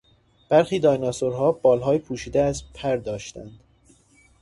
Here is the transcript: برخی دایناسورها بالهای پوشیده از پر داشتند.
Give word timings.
برخی 0.49 0.79
دایناسورها 0.79 1.51
بالهای 1.51 1.97
پوشیده 1.99 2.41
از 2.41 2.63
پر 2.73 2.95
داشتند. 2.97 3.59